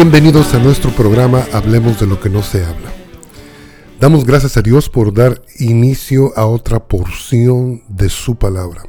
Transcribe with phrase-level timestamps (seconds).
[0.00, 2.92] Bienvenidos a nuestro programa Hablemos de lo que no se habla.
[3.98, 8.84] Damos gracias a Dios por dar inicio a otra porción de su palabra.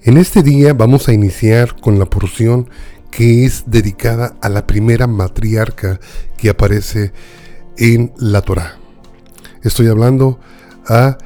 [0.00, 2.70] En este día vamos a iniciar con la porción
[3.10, 6.00] que es dedicada a la primera matriarca
[6.38, 7.12] que aparece
[7.76, 8.78] en la Torá.
[9.62, 10.40] Estoy hablando
[10.88, 11.18] a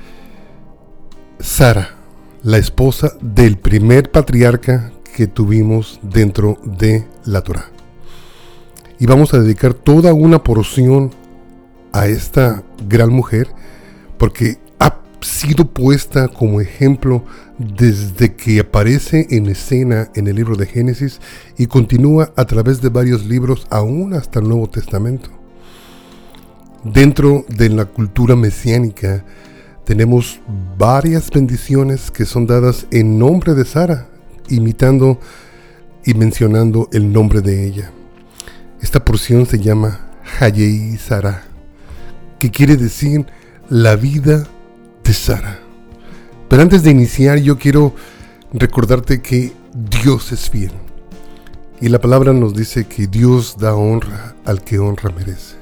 [1.38, 1.94] Sara,
[2.42, 7.73] la esposa del primer patriarca que tuvimos dentro de la Torá.
[9.04, 11.10] Y vamos a dedicar toda una porción
[11.92, 13.48] a esta gran mujer
[14.16, 17.22] porque ha sido puesta como ejemplo
[17.58, 21.20] desde que aparece en escena en el libro de Génesis
[21.58, 25.28] y continúa a través de varios libros aún hasta el Nuevo Testamento.
[26.82, 29.22] Dentro de la cultura mesiánica
[29.84, 30.40] tenemos
[30.78, 34.08] varias bendiciones que son dadas en nombre de Sara,
[34.48, 35.20] imitando
[36.06, 37.92] y mencionando el nombre de ella.
[38.84, 39.98] Esta porción se llama
[40.38, 41.42] Hayei Sara
[42.38, 43.24] que quiere decir
[43.70, 44.46] la vida
[45.02, 45.58] de Sara.
[46.50, 47.94] Pero antes de iniciar yo quiero
[48.52, 50.70] recordarte que Dios es fiel.
[51.80, 55.56] Y la palabra nos dice que Dios da honra al que honra merece.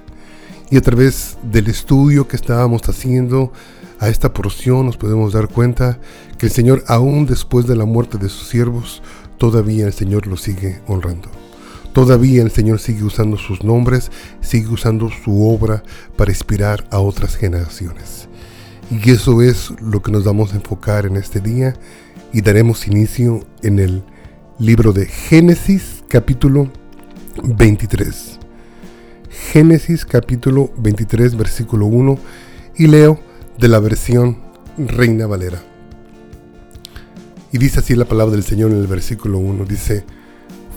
[0.68, 3.52] Y a través del estudio que estábamos haciendo
[4.00, 6.00] a esta porción nos podemos dar cuenta
[6.38, 9.00] que el Señor aún después de la muerte de sus siervos,
[9.38, 11.30] todavía el Señor lo sigue honrando.
[11.92, 15.82] Todavía el Señor sigue usando sus nombres, sigue usando su obra
[16.16, 18.28] para inspirar a otras generaciones.
[18.90, 21.74] Y eso es lo que nos vamos a enfocar en este día
[22.32, 24.02] y daremos inicio en el
[24.58, 26.70] libro de Génesis capítulo
[27.42, 28.38] 23.
[29.52, 32.18] Génesis capítulo 23 versículo 1
[32.76, 33.20] y leo
[33.58, 34.38] de la versión
[34.78, 35.62] Reina Valera.
[37.50, 39.66] Y dice así la palabra del Señor en el versículo 1.
[39.66, 40.04] Dice,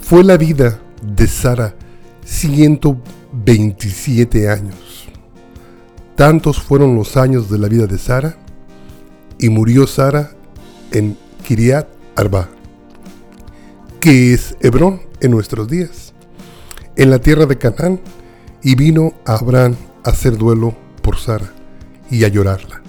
[0.02, 1.76] fue la vida de Sara
[2.24, 5.10] 127 años.
[6.16, 8.38] Tantos fueron los años de la vida de Sara
[9.38, 10.32] y murió Sara
[10.92, 12.48] en Kiriat Arba,
[14.00, 16.14] que es Hebrón en nuestros días,
[16.96, 18.00] en la tierra de Canaán,
[18.64, 21.52] y vino a Abraham a hacer duelo por Sara
[22.10, 22.82] y a llorarla.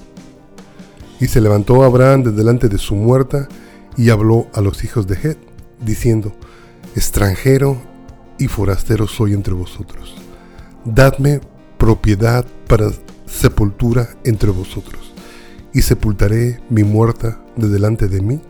[1.21, 3.49] Y se levantó Abraham de delante de su muerta
[3.97, 5.39] y habló a los hijos de Het,
[5.81, 6.33] diciendo,
[6.95, 7.79] extranjero
[8.39, 10.15] y forastero soy entre vosotros.
[10.85, 11.41] Dadme
[11.79, 12.91] propiedad para
[13.27, 15.13] sepultura entre vosotros,
[15.73, 18.41] y sepultaré mi muerta de delante de mí.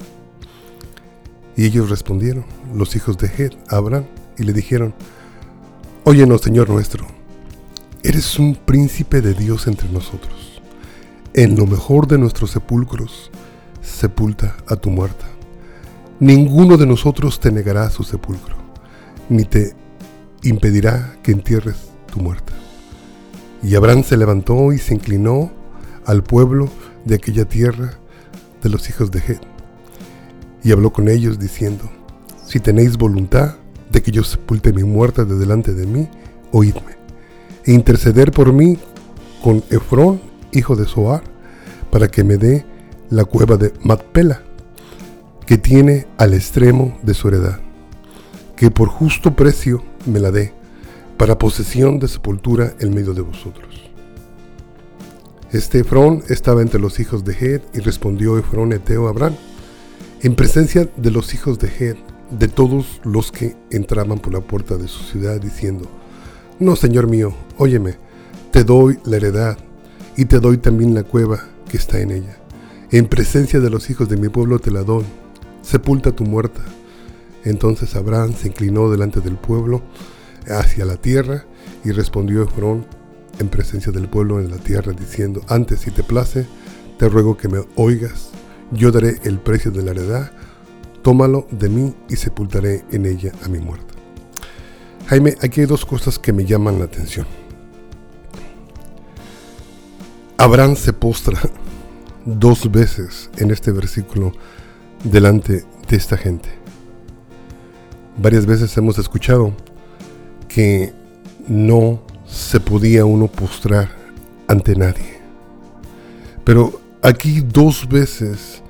[1.56, 4.04] Y ellos respondieron, los hijos de Het, Abraham,
[4.36, 4.94] y le dijeron,
[6.04, 7.06] Óyenos, Señor nuestro,
[8.02, 10.60] eres un príncipe de Dios entre nosotros.
[11.32, 13.30] En lo mejor de nuestros sepulcros,
[13.82, 15.26] sepulta a tu muerta.
[16.20, 18.55] Ninguno de nosotros te negará su sepulcro
[19.28, 19.74] ni te
[20.42, 21.76] impedirá que entierres
[22.12, 22.52] tu muerta.
[23.62, 25.50] Y Abraham se levantó y se inclinó
[26.04, 26.68] al pueblo
[27.04, 27.94] de aquella tierra
[28.62, 29.40] de los hijos de Het.
[30.62, 31.90] Y habló con ellos diciendo,
[32.44, 33.56] si tenéis voluntad
[33.90, 36.08] de que yo sepulte mi muerta de delante de mí,
[36.52, 36.96] oídme,
[37.64, 38.78] e interceder por mí
[39.42, 40.20] con Efrón,
[40.52, 41.22] hijo de Soar,
[41.90, 42.64] para que me dé
[43.10, 44.42] la cueva de Matpela,
[45.46, 47.65] que tiene al extremo de su heredad
[48.56, 50.52] que por justo precio me la dé,
[51.18, 53.90] para posesión de sepultura en medio de vosotros.
[55.52, 59.36] Este Efrón estaba entre los hijos de Het y respondió Efrón eteo a Abraham,
[60.22, 61.98] en presencia de los hijos de Het,
[62.30, 65.88] de todos los que entraban por la puerta de su ciudad, diciendo,
[66.58, 67.96] No, Señor mío, óyeme,
[68.50, 69.58] te doy la heredad
[70.16, 72.38] y te doy también la cueva que está en ella.
[72.90, 75.04] En presencia de los hijos de mi pueblo te la doy,
[75.62, 76.62] sepulta tu muerta
[77.50, 79.82] entonces Abraham se inclinó delante del pueblo
[80.48, 81.44] hacia la tierra
[81.84, 82.86] y respondió Efrón
[83.38, 86.46] en presencia del pueblo en la tierra diciendo, antes si te place,
[86.98, 88.30] te ruego que me oigas,
[88.72, 90.32] yo daré el precio de la heredad,
[91.02, 93.94] tómalo de mí y sepultaré en ella a mi muerte.
[95.06, 97.26] Jaime, aquí hay dos cosas que me llaman la atención.
[100.38, 101.38] Abraham se postra
[102.24, 104.32] dos veces en este versículo
[105.04, 106.65] delante de esta gente.
[108.18, 109.52] Varias veces hemos escuchado
[110.48, 110.92] que
[111.48, 113.90] no se podía uno postrar
[114.48, 115.20] ante nadie.
[116.44, 118.62] Pero aquí dos veces,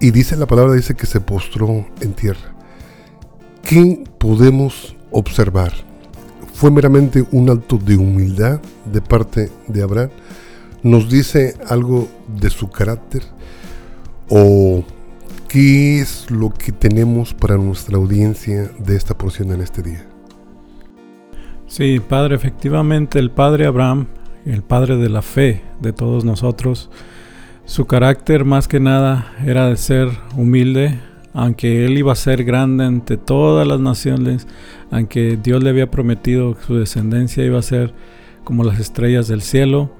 [0.00, 2.54] y dice la palabra, dice que se postró en tierra.
[3.62, 5.72] ¿Qué podemos observar?
[6.54, 10.10] ¿Fue meramente un acto de humildad de parte de Abraham?
[10.82, 13.22] ¿Nos dice algo de su carácter?
[14.28, 14.84] ¿O
[15.56, 20.04] ¿Qué es lo que tenemos para nuestra audiencia de esta porción en este día?
[21.66, 24.06] Sí, Padre, efectivamente el Padre Abraham,
[24.44, 26.90] el Padre de la fe de todos nosotros,
[27.64, 31.00] su carácter más que nada era de ser humilde,
[31.32, 34.46] aunque él iba a ser grande ante todas las naciones,
[34.90, 37.94] aunque Dios le había prometido que su descendencia iba a ser
[38.44, 39.90] como las estrellas del cielo,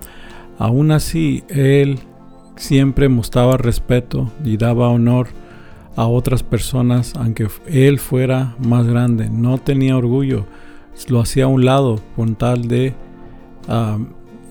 [0.59, 2.01] aún así él
[2.57, 5.29] siempre mostraba respeto y daba honor
[5.97, 9.31] a otras personas, aunque él fuera más grande.
[9.31, 10.47] No tenía orgullo,
[11.09, 12.95] lo hacía a un lado con tal de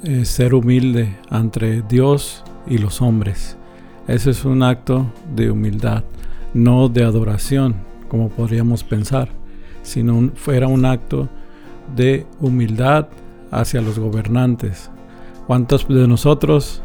[0.04, 3.58] eh, ser humilde ante Dios y los hombres.
[4.08, 5.06] Ese es un acto
[5.36, 6.04] de humildad,
[6.54, 7.76] no de adoración,
[8.10, 9.30] como podríamos pensar,
[9.84, 11.30] sino fuera un acto
[11.96, 13.08] de humildad
[13.52, 14.90] hacia los gobernantes.
[15.48, 16.82] ¿Cuántos de nosotros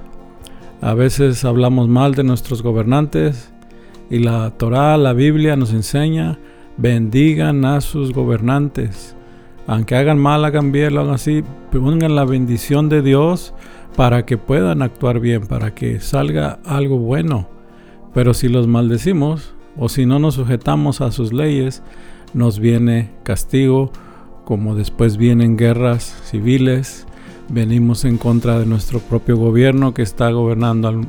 [0.82, 3.50] a veces hablamos mal de nuestros gobernantes
[4.10, 6.38] y la Torah, la Biblia nos enseña,
[6.76, 9.16] bendigan a sus gobernantes.
[9.66, 13.54] Aunque hagan mal, hagan bien, lo hagan así, pongan la bendición de Dios
[13.96, 17.48] para que puedan actuar bien, para que salga algo bueno.
[18.12, 21.82] Pero si los maldecimos o si no nos sujetamos a sus leyes,
[22.34, 23.92] nos viene castigo,
[24.44, 27.06] como después vienen guerras civiles,
[27.48, 31.06] venimos en contra de nuestro propio gobierno que está gobernando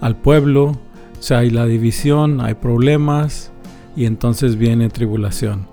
[0.00, 0.78] al, pueblo,
[1.26, 3.50] sea, hay la división, hay problemas
[3.96, 5.66] y entonces viene tribulación.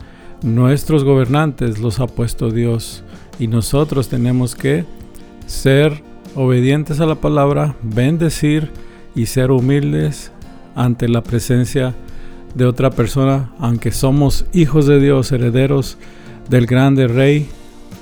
[0.43, 3.03] Nuestros gobernantes los ha puesto Dios
[3.37, 4.85] y nosotros tenemos que
[5.47, 6.03] ser
[6.35, 8.71] obedientes a la palabra, bendecir
[9.13, 10.31] y ser humildes
[10.73, 11.93] ante la presencia
[12.55, 15.97] de otra persona, aunque somos hijos de Dios, herederos
[16.49, 17.49] del grande rey.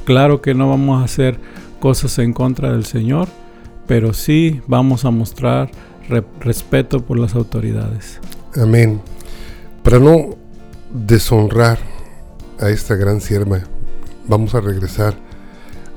[0.06, 1.40] Claro que no vamos a hacer
[1.80, 3.28] cosas en contra del Señor,
[3.88, 5.72] pero sí vamos a mostrar
[6.40, 8.20] respeto por las autoridades.
[8.56, 9.02] Amén.
[9.84, 10.36] Para no
[10.92, 11.80] deshonrar
[12.60, 13.62] a esta gran sierva,
[14.28, 15.16] vamos a regresar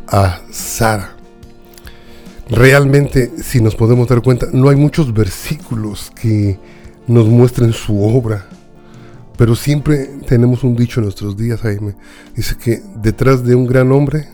[0.07, 1.17] a Sara
[2.53, 6.59] realmente, si nos podemos dar cuenta, no hay muchos versículos que
[7.07, 8.47] nos muestren su obra.
[9.37, 11.97] Pero siempre tenemos un dicho en nuestros días, Jaime.
[12.37, 14.29] Dice que detrás de un gran hombre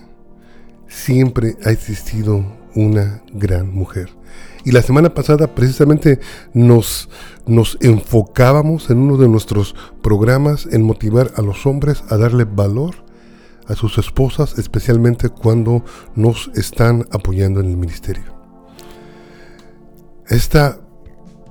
[0.88, 2.44] siempre ha existido
[2.74, 4.10] una gran mujer.
[4.64, 6.20] Y la semana pasada precisamente
[6.52, 7.08] nos,
[7.46, 12.94] nos enfocábamos en uno de nuestros programas en motivar a los hombres a darle valor
[13.66, 15.84] a sus esposas, especialmente cuando
[16.14, 18.38] nos están apoyando en el ministerio.
[20.26, 20.80] Esta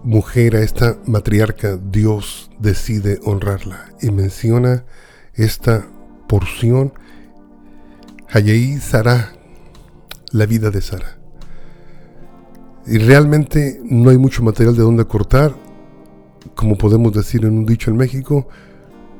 [0.03, 4.85] mujer, a esta matriarca, Dios decide honrarla y menciona
[5.33, 5.87] esta
[6.27, 6.93] porción,
[8.29, 9.33] Hayei Sara,
[10.31, 11.16] la vida de Sara.
[12.87, 15.53] Y realmente no hay mucho material de donde cortar,
[16.55, 18.47] como podemos decir en un dicho en México,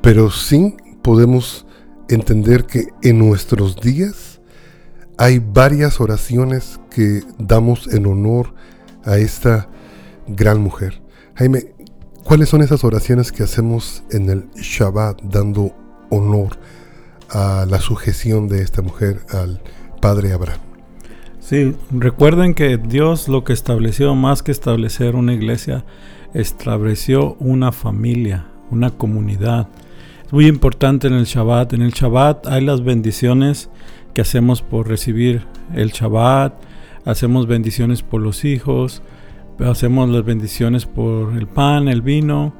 [0.01, 1.65] pero sí podemos
[2.07, 4.39] entender que en nuestros días
[5.17, 8.53] hay varias oraciones que damos en honor
[9.03, 9.67] a esta
[10.27, 11.01] gran mujer.
[11.35, 11.73] Jaime,
[12.23, 15.75] ¿cuáles son esas oraciones que hacemos en el Shabbat dando
[16.09, 16.57] honor
[17.29, 19.61] a la sujeción de esta mujer al
[19.99, 20.66] Padre Abraham?
[21.47, 25.85] Sí, recuerden que Dios lo que estableció más que establecer una iglesia,
[26.33, 29.69] estableció una familia, una comunidad
[30.29, 31.71] muy importante en el Shabbat.
[31.71, 33.69] En el Shabbat hay las bendiciones
[34.13, 36.53] que hacemos por recibir el Shabbat,
[37.05, 39.01] hacemos bendiciones por los hijos,
[39.57, 42.55] hacemos las bendiciones por el pan, el vino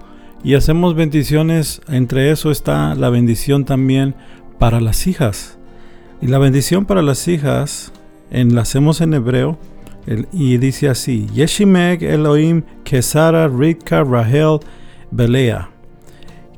[0.45, 4.15] y hacemos bendiciones, entre eso está la bendición también
[4.59, 5.59] para las hijas.
[6.21, 7.91] Y la bendición para las hijas
[8.31, 9.57] en, la hacemos en hebreo
[10.31, 14.59] y dice así, Yeshimeg Elohim Kesara Rika Rahel
[15.11, 15.69] Belea.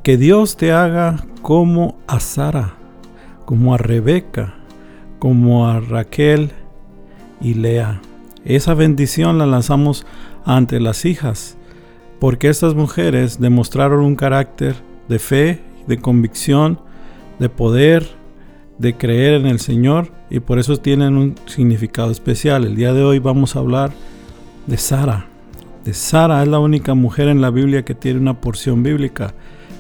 [0.03, 2.75] Que Dios te haga como a Sara,
[3.45, 4.55] como a Rebeca,
[5.17, 6.51] como a Raquel
[7.41, 8.01] y Lea.
[8.45, 10.05] Esa bendición la lanzamos
[10.45, 11.57] ante las hijas,
[12.19, 14.75] porque estas mujeres demostraron un carácter
[15.07, 16.79] de fe, de convicción,
[17.39, 18.18] de poder,
[18.79, 22.65] de creer en el Señor y por eso tienen un significado especial.
[22.65, 23.91] El día de hoy vamos a hablar
[24.65, 25.27] de Sara.
[25.85, 29.35] De Sara es la única mujer en la Biblia que tiene una porción bíblica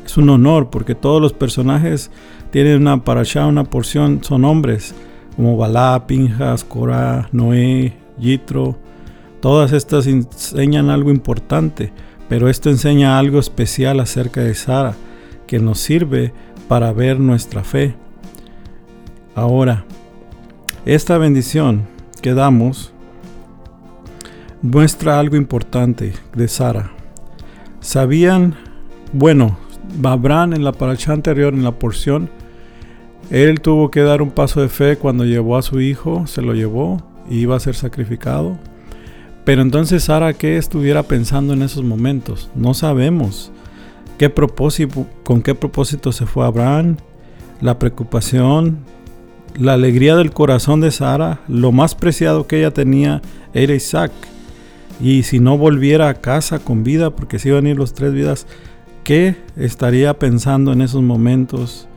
[0.09, 2.09] es un honor porque todos los personajes
[2.51, 4.95] tienen una parasha, una porción, son hombres,
[5.35, 8.75] como Balá, Pinjas, Corá, Noé, Yitro.
[9.39, 11.93] Todas estas enseñan algo importante,
[12.27, 14.95] pero esto enseña algo especial acerca de Sara,
[15.45, 16.33] que nos sirve
[16.67, 17.95] para ver nuestra fe.
[19.39, 19.85] Ahora,
[20.85, 21.83] esta bendición
[22.21, 22.91] que damos
[24.61, 26.91] muestra algo importante de Sara.
[27.79, 28.55] Sabían,
[29.13, 29.57] bueno,
[30.03, 32.29] Abraham en la paracha anterior, en la porción,
[33.29, 36.53] Él tuvo que dar un paso de fe cuando llevó a su hijo, se lo
[36.53, 38.57] llevó y iba a ser sacrificado.
[39.45, 42.51] Pero entonces Sara, ¿qué estuviera pensando en esos momentos?
[42.55, 43.53] No sabemos.
[44.17, 46.97] ¿Qué propósito, ¿Con qué propósito se fue Abraham?
[47.61, 48.79] La preocupación,
[49.57, 53.21] la alegría del corazón de Sara, lo más preciado que ella tenía
[53.53, 54.11] era Isaac.
[55.01, 58.13] Y si no volviera a casa con vida, porque se iban a ir los tres
[58.13, 58.47] vidas,
[59.03, 61.87] ¿qué estaría pensando en esos momentos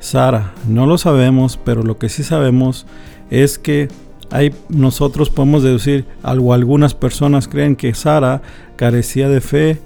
[0.00, 0.52] Sara?
[0.66, 2.86] No lo sabemos, pero lo que sí sabemos
[3.30, 3.88] es que
[4.30, 8.40] hay, nosotros podemos deducir, algo algunas personas creen que Sara
[8.76, 9.78] carecía de fe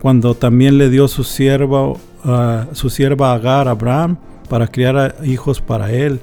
[0.00, 1.94] cuando también le dio su sierva,
[2.72, 4.18] su sierva Agar a Abraham
[4.50, 6.20] para criar hijos para él.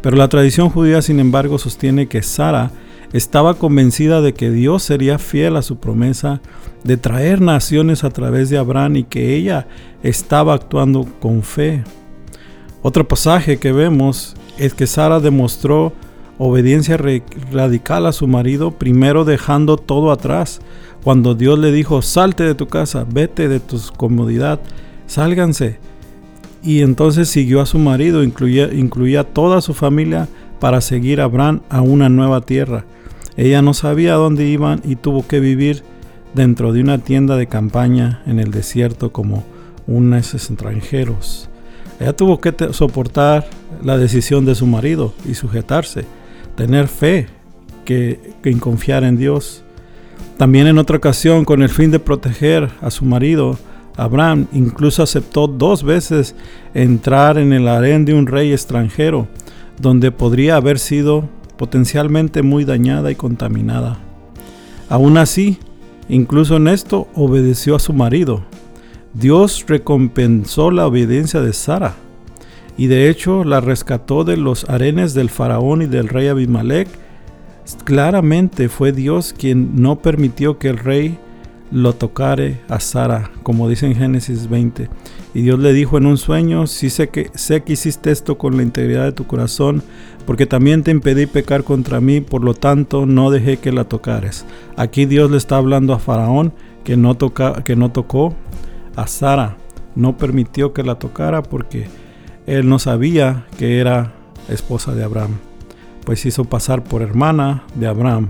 [0.00, 2.70] Pero la tradición judía, sin embargo, sostiene que Sara
[3.12, 6.40] estaba convencida de que Dios sería fiel a su promesa
[6.84, 9.66] de traer naciones a través de Abraham y que ella
[10.02, 11.84] estaba actuando con fe.
[12.82, 15.92] Otro pasaje que vemos es que Sara demostró
[16.38, 20.60] obediencia radical a su marido, primero dejando todo atrás.
[21.02, 24.60] Cuando Dios le dijo, salte de tu casa, vete de tu comodidad,
[25.06, 25.78] sálganse.
[26.62, 30.28] Y entonces siguió a su marido, incluía, incluía toda su familia
[30.60, 32.84] para seguir a Abraham a una nueva tierra.
[33.36, 35.82] Ella no sabía dónde iban y tuvo que vivir
[36.34, 39.44] dentro de una tienda de campaña en el desierto como
[39.86, 41.48] unos extranjeros.
[42.00, 43.48] Ella tuvo que soportar
[43.82, 46.04] la decisión de su marido y sujetarse,
[46.56, 47.28] tener fe,
[47.84, 49.62] que, que confiar en Dios.
[50.36, 53.58] También en otra ocasión, con el fin de proteger a su marido,
[53.98, 56.36] Abraham incluso aceptó dos veces
[56.72, 59.26] entrar en el harén de un rey extranjero,
[59.80, 63.98] donde podría haber sido potencialmente muy dañada y contaminada.
[64.88, 65.58] Aún así,
[66.08, 68.44] incluso en esto obedeció a su marido.
[69.14, 71.96] Dios recompensó la obediencia de Sara
[72.76, 76.88] y de hecho la rescató de los arenes del faraón y del rey Abimelech.
[77.82, 81.18] Claramente fue Dios quien no permitió que el rey
[81.70, 84.88] lo tocare a Sara, como dice en Génesis 20.
[85.34, 88.56] Y Dios le dijo en un sueño, sí sé que, sé que hiciste esto con
[88.56, 89.82] la integridad de tu corazón,
[90.26, 94.46] porque también te impedí pecar contra mí, por lo tanto no dejé que la tocares.
[94.76, 96.52] Aquí Dios le está hablando a Faraón
[96.84, 98.34] que no, toca, que no tocó
[98.96, 99.56] a Sara,
[99.94, 101.86] no permitió que la tocara porque
[102.46, 104.14] él no sabía que era
[104.48, 105.36] esposa de Abraham,
[106.04, 108.28] pues hizo pasar por hermana de Abraham.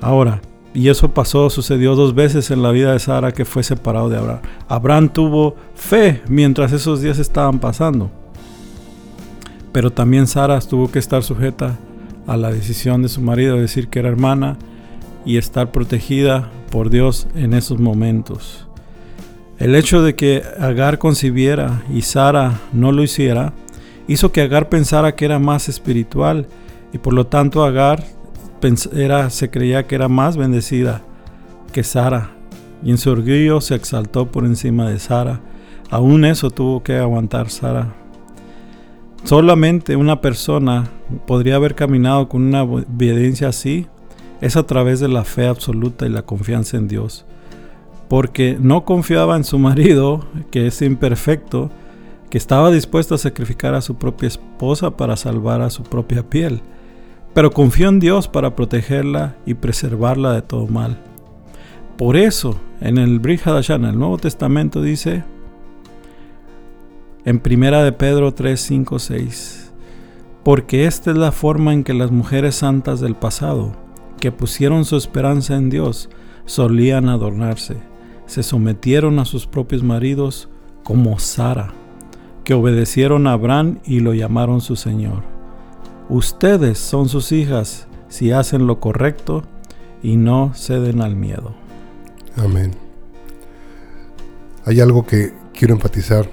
[0.00, 0.40] Ahora,
[0.74, 4.18] y eso pasó, sucedió dos veces en la vida de Sara que fue separado de
[4.18, 4.40] Abraham.
[4.68, 8.10] Abraham tuvo fe mientras esos días estaban pasando.
[9.72, 11.78] Pero también Sara tuvo que estar sujeta
[12.26, 14.58] a la decisión de su marido de decir que era hermana
[15.24, 18.66] y estar protegida por Dios en esos momentos.
[19.58, 23.52] El hecho de que Agar concibiera y Sara no lo hiciera
[24.08, 26.48] hizo que Agar pensara que era más espiritual
[26.92, 28.04] y por lo tanto Agar
[28.94, 31.02] era, se creía que era más bendecida
[31.72, 32.30] que Sara,
[32.82, 35.40] y en su orgullo se exaltó por encima de Sara.
[35.90, 37.94] Aún eso tuvo que aguantar Sara.
[39.24, 40.88] Solamente una persona
[41.26, 43.86] podría haber caminado con una obediencia así,
[44.40, 47.24] es a través de la fe absoluta y la confianza en Dios.
[48.08, 51.70] Porque no confiaba en su marido, que es imperfecto,
[52.30, 56.62] que estaba dispuesto a sacrificar a su propia esposa para salvar a su propia piel
[57.34, 60.98] pero confió en Dios para protegerla y preservarla de todo mal.
[61.98, 65.24] Por eso, en el Brihadashan, el Nuevo Testamento dice,
[67.24, 69.72] en Primera de Pedro 3, 5, 6,
[70.44, 73.72] porque esta es la forma en que las mujeres santas del pasado,
[74.20, 76.10] que pusieron su esperanza en Dios,
[76.44, 77.78] solían adornarse,
[78.26, 80.48] se sometieron a sus propios maridos
[80.84, 81.72] como Sara,
[82.44, 85.33] que obedecieron a Abraham y lo llamaron su Señor.
[86.08, 89.42] Ustedes son sus hijas si hacen lo correcto
[90.02, 91.54] y no ceden al miedo.
[92.36, 92.72] Amén.
[94.66, 96.28] Hay algo que quiero enfatizar.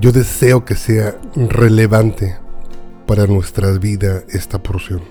[0.00, 2.36] Yo deseo que sea relevante
[3.06, 5.02] para nuestra vida esta porción.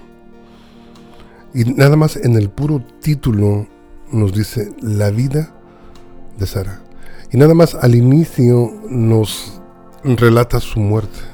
[1.53, 3.67] Y nada más en el puro título
[4.11, 5.53] nos dice la vida
[6.37, 6.81] de Sara.
[7.31, 9.61] Y nada más al inicio nos
[10.03, 11.30] relata su muerte.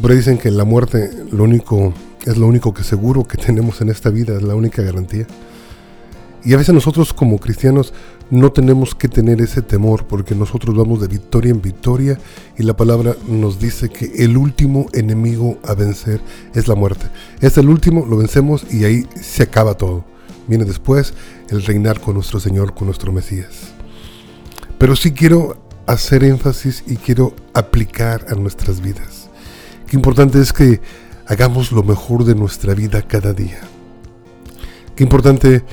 [0.00, 1.92] Por ahí dicen que la muerte lo único,
[2.24, 5.26] es lo único que seguro que tenemos en esta vida, es la única garantía.
[6.44, 7.92] Y a veces nosotros como cristianos
[8.30, 12.18] no tenemos que tener ese temor porque nosotros vamos de victoria en victoria
[12.56, 16.20] y la palabra nos dice que el último enemigo a vencer
[16.54, 17.06] es la muerte.
[17.40, 20.04] Es el último, lo vencemos y ahí se acaba todo.
[20.46, 21.12] Viene después
[21.50, 23.72] el reinar con nuestro Señor, con nuestro Mesías.
[24.78, 29.17] Pero sí quiero hacer énfasis y quiero aplicar a nuestras vidas.
[29.88, 30.82] Qué importante es que
[31.26, 33.60] hagamos lo mejor de nuestra vida cada día.
[34.94, 35.64] Qué importante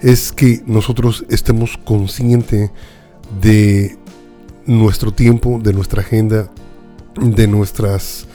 [0.00, 2.70] es que nosotros estemos conscientes
[3.40, 3.98] de
[4.66, 6.48] nuestro tiempo, de nuestra agenda,
[7.16, 8.28] de nuestras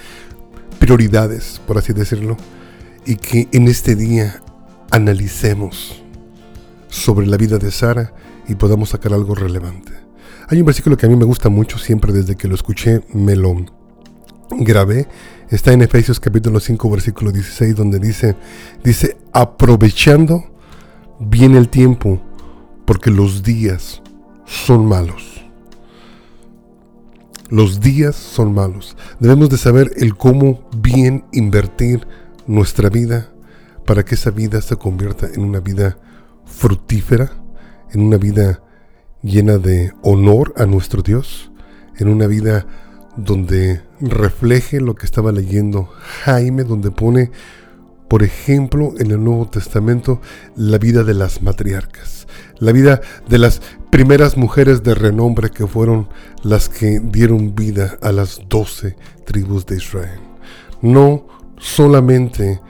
[0.79, 2.35] prioridades, por así decirlo,
[3.05, 4.41] y que en este día
[4.89, 6.03] analicemos
[6.89, 8.13] sobre la vida de Sara
[8.50, 9.93] y podamos sacar algo relevante.
[10.50, 13.38] Hay un versículo que a mí me gusta mucho, siempre desde que lo escuché me
[13.38, 13.80] lo
[14.51, 15.08] grabé.
[15.50, 18.36] Está en Efesios capítulo 5, versículo 16, donde dice,
[18.84, 20.43] dice, aprovechando
[21.20, 22.22] bien el tiempo,
[22.86, 24.01] porque los días
[24.46, 25.46] son malos.
[27.50, 28.96] Los días son malos.
[29.20, 32.08] Debemos de saber el cómo bien invertir
[32.48, 33.31] nuestra vida
[33.86, 35.98] para que esa vida se convierta en una vida
[36.46, 37.31] fructífera,
[37.91, 38.63] en una vida
[39.22, 41.51] llena de honor a nuestro Dios,
[41.98, 42.65] en una vida
[43.17, 45.89] donde refleje lo que estaba leyendo
[46.24, 47.31] Jaime, donde pone,
[48.08, 50.22] por ejemplo, en el Nuevo Testamento,
[50.55, 52.27] la vida de las matriarcas,
[52.60, 56.10] la vida de las primeras mujeres de renombre que fueron
[56.43, 60.20] las que dieron vida a las doce tribus de Israel.
[60.81, 61.27] No
[61.58, 62.62] solamente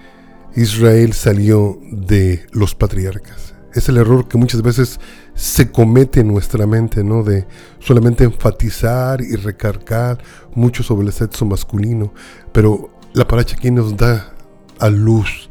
[0.55, 3.53] Israel salió de los patriarcas.
[3.73, 4.99] Es el error que muchas veces
[5.33, 7.23] se comete en nuestra mente, ¿no?
[7.23, 7.47] De
[7.79, 10.19] solamente enfatizar y recargar
[10.53, 12.13] mucho sobre el sexo masculino.
[12.51, 14.33] Pero la paracha aquí nos da
[14.79, 15.49] a luz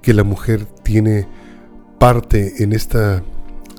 [0.00, 1.26] que la mujer tiene
[1.98, 3.22] parte en esta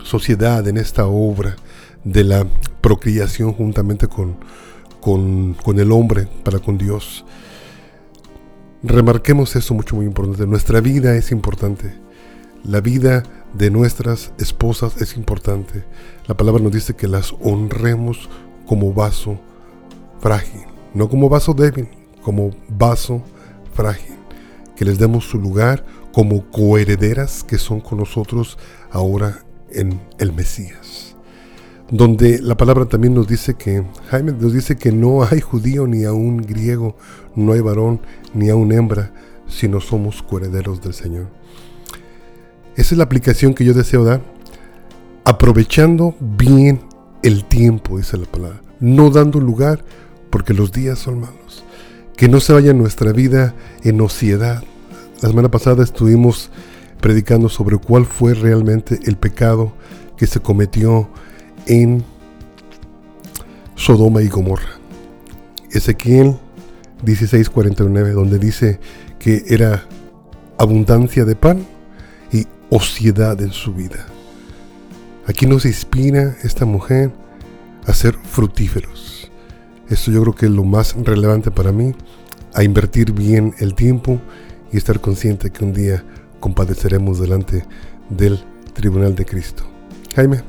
[0.03, 1.55] sociedad, en esta obra
[2.03, 2.47] de la
[2.81, 4.35] procreación juntamente con,
[5.01, 7.25] con, con el hombre para con Dios.
[8.81, 10.45] Remarquemos eso mucho, muy importante.
[10.45, 11.93] Nuestra vida es importante.
[12.63, 15.83] La vida de nuestras esposas es importante.
[16.27, 18.29] La palabra nos dice que las honremos
[18.65, 19.39] como vaso
[20.19, 20.61] frágil,
[20.93, 21.87] no como vaso débil,
[22.21, 23.21] como vaso
[23.73, 24.15] frágil.
[24.75, 28.57] Que les demos su lugar como coherederas que son con nosotros
[28.91, 31.15] ahora en el Mesías.
[31.91, 36.05] Donde la palabra también nos dice que, Jaime nos dice que no hay judío ni
[36.05, 36.95] aún griego,
[37.35, 38.01] no hay varón
[38.33, 39.13] ni aún hembra,
[39.47, 41.42] sino somos coherederos del Señor.
[42.75, 44.21] Esa es la aplicación que yo deseo dar.
[45.25, 46.81] Aprovechando bien
[47.21, 48.61] el tiempo, dice la palabra.
[48.79, 49.83] No dando lugar
[50.29, 51.63] porque los días son malos.
[52.17, 54.63] Que no se vaya nuestra vida en ociedad.
[55.21, 56.49] La semana pasada estuvimos
[56.99, 59.73] predicando sobre cuál fue realmente el pecado
[60.17, 61.09] que se cometió
[61.67, 62.03] en
[63.75, 64.79] Sodoma y Gomorra.
[65.71, 66.37] Ezequiel
[67.05, 68.79] 16:49, donde dice
[69.19, 69.85] que era
[70.57, 71.72] abundancia de pan
[72.75, 74.07] ociedad en su vida.
[75.27, 77.11] Aquí nos inspira esta mujer
[77.85, 79.31] a ser fructíferos.
[79.89, 81.93] Esto yo creo que es lo más relevante para mí,
[82.53, 84.19] a invertir bien el tiempo
[84.71, 86.03] y estar consciente que un día
[86.39, 87.63] compadeceremos delante
[88.09, 88.39] del
[88.73, 89.63] tribunal de Cristo.
[90.15, 90.41] Jaime,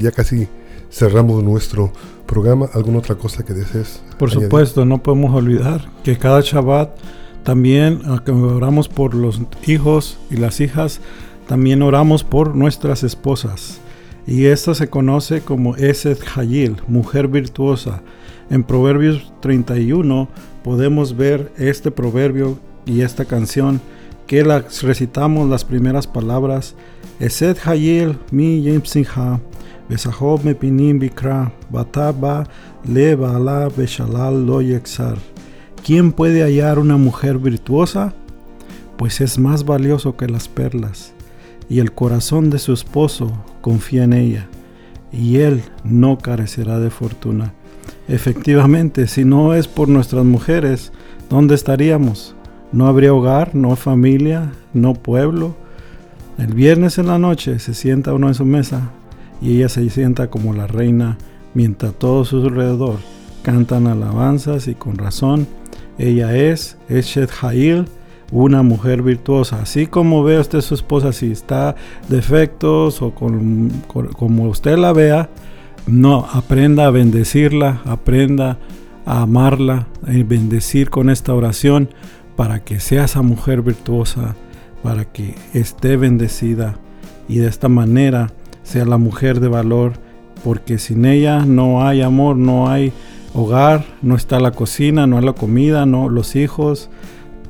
[0.00, 0.48] ya casi
[0.90, 1.92] cerramos nuestro
[2.26, 2.70] programa.
[2.72, 4.02] ¿Alguna otra cosa que desees?
[4.18, 6.96] Por supuesto, no podemos olvidar que cada Shabbat
[7.44, 11.00] también, oramos por los hijos y las hijas,
[11.46, 13.80] también oramos por nuestras esposas.
[14.26, 18.02] Y esta se conoce como Esed Hayil, mujer virtuosa.
[18.50, 20.28] En Proverbios 31
[20.62, 23.80] podemos ver este proverbio y esta canción
[24.26, 26.76] que la recitamos las primeras palabras.
[27.18, 29.40] Esed Hayil mi yimsinha,
[29.88, 32.44] besahob me pinim bikra, bataba
[32.84, 35.18] le bala beshalal lo yexar.
[35.84, 38.14] ¿Quién puede hallar una mujer virtuosa?
[38.96, 41.12] Pues es más valioso que las perlas
[41.68, 44.48] y el corazón de su esposo confía en ella,
[45.12, 47.54] y él no carecerá de fortuna.
[48.08, 50.92] Efectivamente, si no es por nuestras mujeres,
[51.30, 52.34] ¿dónde estaríamos?
[52.72, 55.56] No habría hogar, no familia, no pueblo.
[56.38, 58.90] El viernes en la noche se sienta uno en su mesa
[59.40, 61.18] y ella se sienta como la reina,
[61.54, 62.96] mientras todos su alrededor
[63.42, 65.46] cantan alabanzas y con razón.
[65.98, 67.84] Ella es Eshet Hail,
[68.32, 69.60] una mujer virtuosa.
[69.62, 71.76] Así como ve usted su esposa, si está
[72.08, 75.28] defectos o como usted la vea,
[75.86, 78.58] no, aprenda a bendecirla, aprenda
[79.04, 81.90] a amarla, y bendecir con esta oración
[82.36, 84.34] para que sea esa mujer virtuosa,
[84.82, 86.76] para que esté bendecida
[87.28, 89.94] y de esta manera sea la mujer de valor,
[90.44, 92.92] porque sin ella no hay amor, no hay
[93.34, 96.90] hogar, no está la cocina, no hay la comida, no los hijos,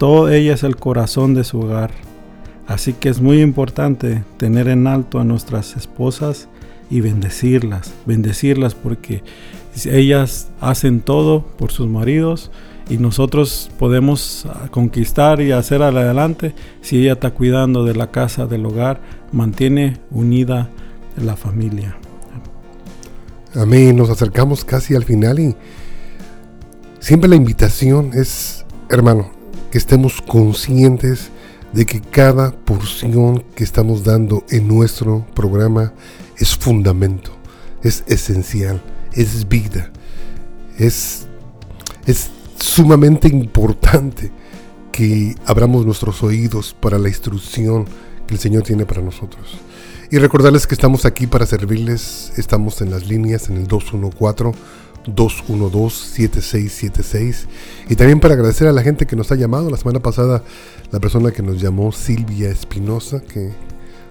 [0.02, 1.92] todo ella es el corazón de su hogar.
[2.66, 6.48] Así que es muy importante tener en alto a nuestras esposas
[6.90, 9.22] y bendecirlas, bendecirlas porque
[9.84, 12.50] ellas hacen todo por sus maridos
[12.90, 18.66] y nosotros podemos conquistar y hacer adelante si ella está cuidando de la casa, del
[18.66, 20.68] hogar, mantiene unida
[21.16, 21.96] la familia.
[23.54, 25.54] Amén, nos acercamos casi al final y
[26.98, 29.41] siempre la invitación es, hermano,
[29.72, 31.30] que estemos conscientes
[31.72, 35.94] de que cada porción que estamos dando en nuestro programa
[36.37, 37.32] es fundamento,
[37.82, 38.82] es esencial,
[39.14, 39.90] es vida,
[40.78, 41.26] es,
[42.04, 44.30] es sumamente importante
[44.92, 47.87] que abramos nuestros oídos para la instrucción
[48.26, 49.58] que el Señor tiene para nosotros.
[50.11, 53.66] Y recordarles que estamos aquí para servirles, estamos en las líneas en el
[55.06, 57.46] 214-212-7676
[57.88, 59.70] y también para agradecer a la gente que nos ha llamado.
[59.70, 60.42] La semana pasada
[60.90, 63.52] la persona que nos llamó Silvia Espinosa, que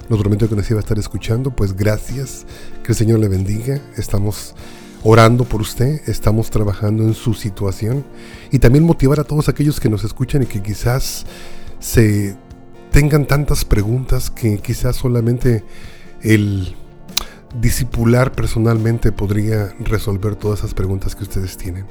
[0.09, 2.45] nos prometió que nos iba a estar escuchando, pues gracias,
[2.83, 3.81] que el Señor le bendiga.
[3.97, 4.55] Estamos
[5.03, 8.03] orando por usted, estamos trabajando en su situación
[8.51, 11.25] y también motivar a todos aquellos que nos escuchan y que quizás
[11.79, 12.35] se
[12.91, 15.63] tengan tantas preguntas que quizás solamente
[16.21, 16.75] el
[17.59, 21.85] discipular personalmente podría resolver todas esas preguntas que ustedes tienen.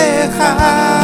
[0.00, 0.99] dejar.